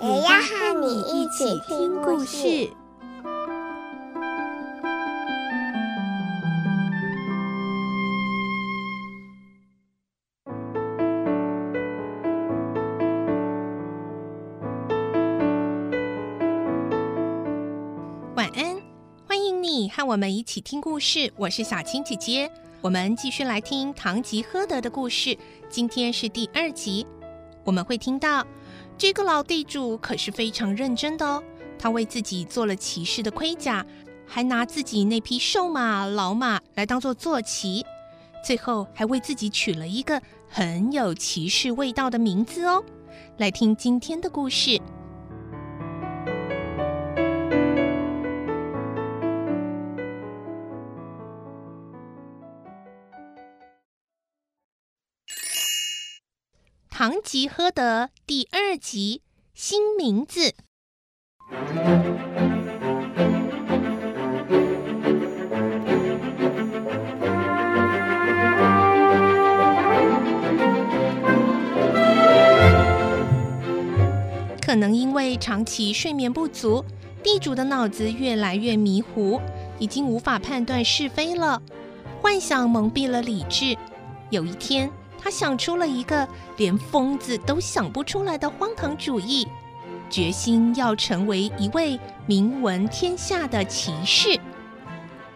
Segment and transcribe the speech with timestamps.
[0.00, 2.70] 也要和你一起听故事。
[18.36, 18.80] 晚安，
[19.26, 21.32] 欢迎你和我们一起听故事。
[21.36, 22.48] 我是小青姐姐，
[22.80, 25.36] 我们继续来听《唐吉诃德》的故事。
[25.68, 27.04] 今天是第二集，
[27.64, 28.46] 我们会听到
[28.98, 31.42] 这个老地主可是非常认真的哦。
[31.78, 33.86] 他为自己做了骑士的盔甲，
[34.26, 37.86] 还拿自己那匹瘦马、老马来当做坐骑，
[38.44, 42.84] 最后还为自己取了一个很有骑士味道的名字哦。
[43.36, 44.70] 来听今天的故事。
[57.00, 59.22] 《唐吉诃德》第二集，
[59.54, 60.56] 新名字。
[74.60, 76.84] 可能因为长期睡眠不足，
[77.22, 79.40] 地主的脑子越来越迷糊，
[79.78, 81.62] 已经无法判断是非了，
[82.20, 83.78] 幻想蒙蔽了理智。
[84.30, 89.46] 有一天，他想出了一个连疯子都想不出来的荒唐主意，
[90.08, 94.38] 决心要成为一位名闻天下的骑士。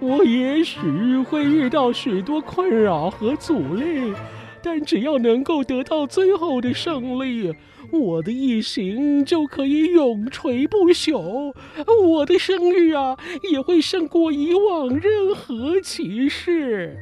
[0.00, 0.80] 我也许
[1.28, 4.14] 会遇到许多困扰和阻力，
[4.62, 7.54] 但只要能够得到最后的胜利，
[7.90, 11.54] 我的一行就可以永垂不朽。
[12.02, 13.16] 我的声誉啊，
[13.50, 16.96] 也会胜过以往任何骑士。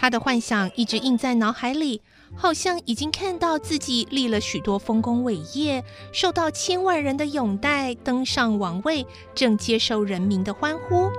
[0.00, 2.00] 他的幻想一直印在脑海里，
[2.34, 11.10] 好像已经看到自己立了许多丰功伟业，受到千万人的拥戴，登上王位，正接受人民的欢呼。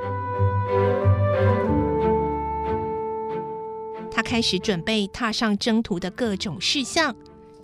[4.10, 7.16] 他开始准备踏上征途的各种事项。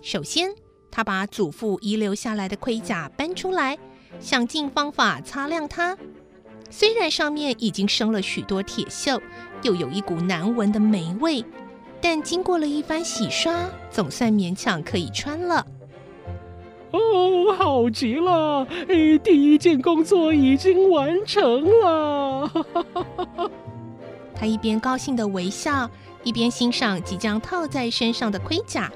[0.03, 0.51] 首先，
[0.91, 3.75] 他把祖父遗留下来的盔甲搬出来，
[4.19, 5.97] 想尽方法擦亮它。
[6.69, 9.19] 虽然上面已经生了许多铁锈，
[9.63, 11.43] 又有一股难闻的霉味，
[12.01, 15.65] 但经过了一番洗刷，总算勉强可以穿了。
[16.91, 18.65] 哦，好极了！
[18.87, 22.51] 哎，第一件工作已经完成了。
[24.33, 25.89] 他一边高兴的微笑，
[26.23, 28.91] 一边欣赏即将套在身上的盔甲。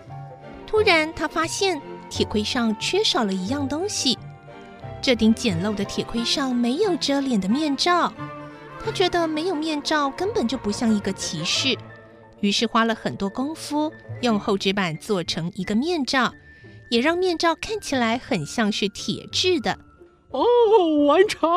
[0.67, 4.17] 突然，他发现铁盔上缺少了一样东西。
[5.01, 8.13] 这顶简陋的铁盔上没有遮脸的面罩，
[8.83, 11.75] 他觉得没有面罩根本就不像一个骑士，
[12.39, 13.91] 于是花了很多功夫，
[14.21, 16.31] 用厚纸板做成一个面罩，
[16.89, 19.79] 也让面罩看起来很像是铁制的。
[20.29, 20.43] 哦，
[21.07, 21.49] 完成！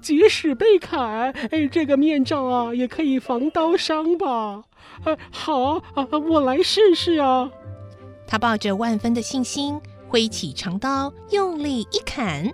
[0.00, 1.34] 即使被砍，
[1.70, 4.62] 这个面罩啊也可以防刀伤吧？
[5.30, 5.82] 好，
[6.28, 7.50] 我来试试啊！
[8.26, 9.78] 他抱着万分的信心。
[10.12, 12.52] 挥起长刀，用力一砍，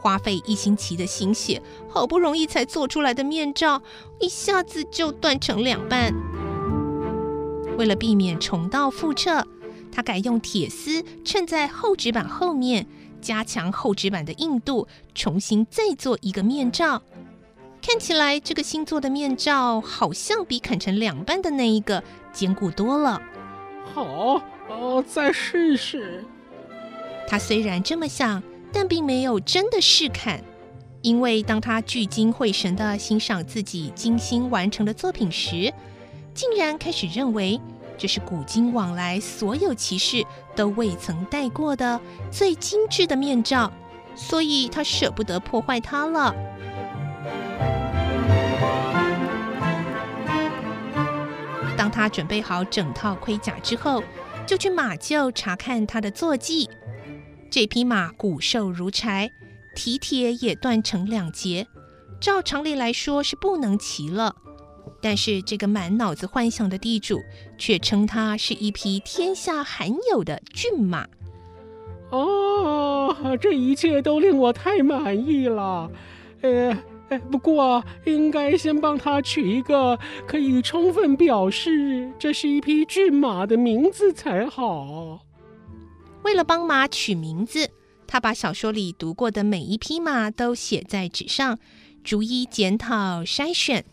[0.00, 3.80] 花费一星期的心血，好不容易才做出来的面罩，
[4.18, 6.12] 一下子就断成两半。
[7.78, 9.46] 为了避免重蹈覆辙，
[9.92, 12.84] 他改用铁丝衬在厚纸板后面，
[13.20, 17.00] 加强厚纸板的硬度，重新再做一个面罩。
[17.80, 22.02] 看起来，这个新做的面罩好像比砍成两半的那一个
[22.32, 23.22] 坚固多了。
[23.94, 24.42] 好。
[24.68, 26.24] 哦，再试试。
[27.28, 28.42] 他虽然这么想，
[28.72, 30.42] 但并没有真的试看，
[31.00, 35.72] 因为当他聚精会神的欣赏自己精心完成的作品时，
[36.34, 37.60] 竟然开始认为
[37.98, 40.24] 这是古今往来所有骑士
[40.56, 42.00] 都未曾戴过的
[42.30, 43.72] 最精致的面罩，
[44.14, 46.34] 所以他舍不得破坏它了。
[51.76, 54.02] 当他准备好整套盔甲之后，
[54.46, 56.68] 就去马厩查看他的坐骑。
[57.50, 59.30] 这匹马骨瘦如柴，
[59.74, 61.66] 蹄铁也断成两截，
[62.20, 64.36] 照常理来说是不能骑了。
[65.00, 67.20] 但是这个满脑子幻想的地主
[67.58, 71.06] 却称它是一匹天下罕有的骏马。
[72.10, 75.90] 哦，这一切都令我太满意了。
[76.42, 76.76] 呃，
[77.30, 85.20] 不过应该先帮他取一个可以充分表示这是一匹骏马的名字才好。
[86.22, 87.70] 为了帮马取名字，
[88.06, 91.58] 他把小说里读过的每一匹马都写在纸上，
[92.04, 93.84] 逐一检讨筛选。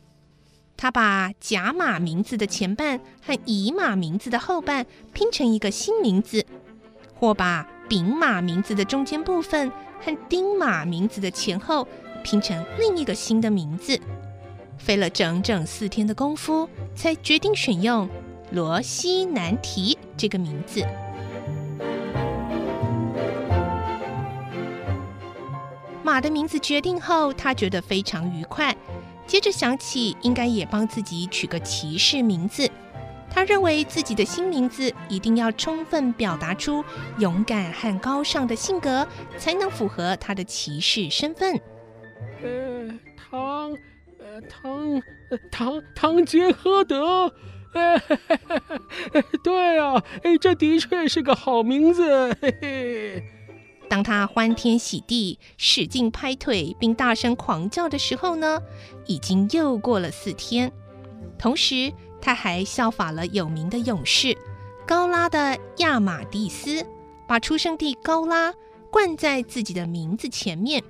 [0.78, 6.46] 他把甲马名字的前半和乙马名字的后半拼成一个新名字，
[7.16, 9.70] 或把丙马名字的中间部分
[10.00, 11.86] 和丁马名字的前后
[12.20, 14.00] 拼成另一个新的名字。
[14.78, 18.08] 费了整整四天的功夫，才决定选用
[18.52, 20.86] 罗西南提这个名字。
[26.02, 28.76] 马的名字决定后，他觉得非常愉快。
[29.28, 32.68] 接着想起，应该也帮自己取个骑士名字。
[33.30, 36.84] 他认为自己的新名字一定要充分表达出
[37.20, 39.08] 勇敢和高尚的性格，
[39.38, 41.62] 才能符合他的骑士身份。
[42.42, 43.72] 呃，唐，
[44.20, 45.02] 呃，唐，
[45.52, 47.34] 唐，唐杰诃德。
[47.74, 48.02] 哎，
[49.44, 52.34] 对啊，哎，这的确是个好名字。
[52.42, 53.24] 嘿嘿。
[53.88, 58.62] 当他欢天喜地、使劲拍腿并大声狂叫的时候呢，
[59.06, 60.72] 已经又过了四天。
[61.38, 64.38] 同时，他还效法了有名的勇士
[64.86, 66.86] 高拉的亚马蒂斯，
[67.28, 68.54] 把出生地高拉
[68.92, 70.84] 冠在自己的名字前面。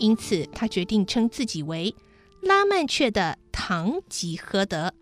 [0.00, 1.94] 因此，他决定称自己为
[2.40, 4.94] 拉曼雀的唐吉诃德，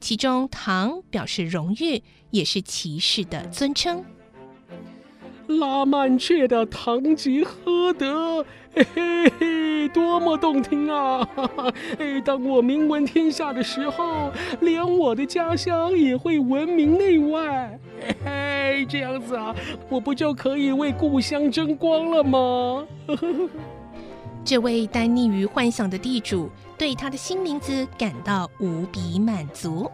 [0.00, 4.04] 其中“唐”表示荣誉，也是骑士的尊称。
[5.46, 8.44] 拉曼雀的唐吉诃德，
[8.74, 11.26] 嘿嘿，多么动听啊！
[11.98, 14.30] 哎， 当我名闻天下的时候，
[14.60, 17.78] 连我的家乡也会闻名内外。
[18.00, 19.54] 嘿嘿，这样子啊，
[19.88, 22.86] 我不就可以为故乡争光了吗？
[24.44, 29.90] 这位耽溺于幻想的地主对他的新名字感到无比满足。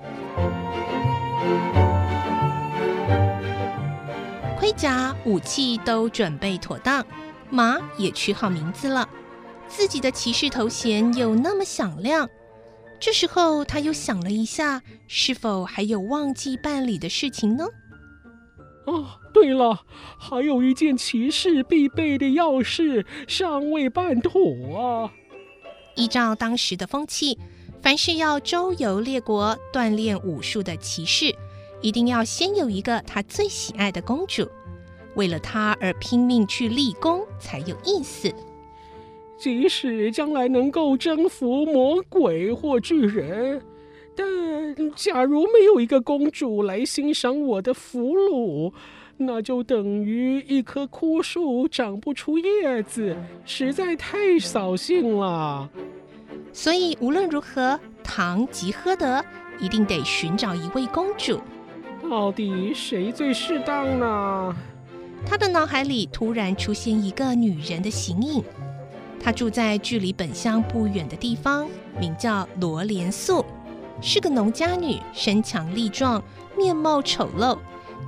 [4.58, 7.06] 盔甲、武器都准备妥当，
[7.49, 9.08] 马也取好名字了，
[9.69, 12.29] 自己的骑士头衔又那么响亮。
[12.99, 17.67] 这时候，他又想了一下，是否还有忘记办理的事情呢？
[18.87, 19.81] 哦，对了，
[20.19, 24.41] 还有一件骑士必备的要事尚未办妥
[24.77, 25.12] 啊。
[25.97, 27.38] 依照当时的风气，
[27.82, 31.35] 凡是要周游列国锻炼武术的骑士，
[31.82, 34.49] 一定要先有一个他最喜爱的公主，
[35.15, 38.32] 为了她而拼命去立功才有意思。
[39.38, 43.62] 即使将来能够征服魔鬼或巨人，
[44.76, 48.70] 但假如没有一个公主来欣赏我的俘虏，
[49.17, 55.70] 那就等于一棵枯树长不出叶子，实在太扫兴了。
[56.52, 59.25] 所以无论如何，唐吉诃德
[59.58, 61.40] 一定得寻找一位公主。
[62.02, 64.55] 到底谁最适当呢？
[65.25, 68.44] 他的脑海里突然出现一个女人的形影。
[69.22, 71.69] 她住在距离本乡不远的地方，
[71.99, 73.44] 名叫罗莲素，
[74.00, 76.23] 是个农家女，身强力壮，
[76.56, 77.58] 面貌丑陋。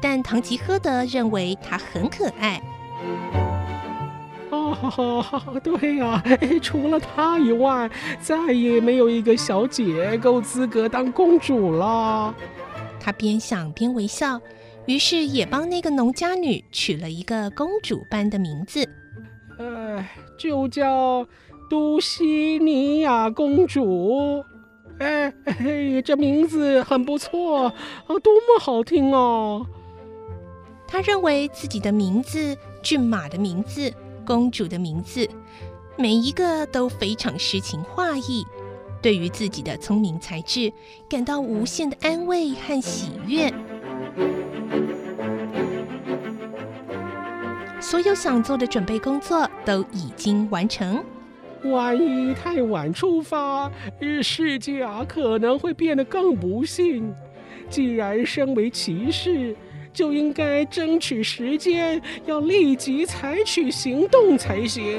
[0.00, 2.60] 但唐吉诃德认为她很可爱。
[4.50, 6.22] 哦，对呀，
[6.60, 7.90] 除了她以外，
[8.20, 12.34] 再也没有一个小姐够资格当公主了。
[12.98, 14.40] 他边想边微笑，
[14.86, 18.88] 于是也帮那个农家女取了一个公主般的名字，
[19.58, 20.04] 呃，
[20.38, 21.26] 就叫
[21.68, 24.44] 都西尼亚公主。
[24.98, 27.74] 哎，嘿，这名字很不错啊，
[28.06, 29.66] 多么好听哦！
[30.86, 33.92] 他认为自己的名字、骏马的名字、
[34.26, 35.28] 公主的名字，
[35.96, 38.46] 每一个都非常诗情画意。
[39.00, 40.72] 对于自己的聪明才智，
[41.08, 43.52] 感到无限的安慰和喜悦。
[47.80, 51.04] 所有想做的准备工作都已经完成。
[51.64, 53.70] 万一太晚出发，
[54.22, 57.14] 世界啊可能会变得更不幸。
[57.68, 59.54] 既然身为骑士，
[59.92, 64.98] 就应该争取时间，要立即采取行动才行。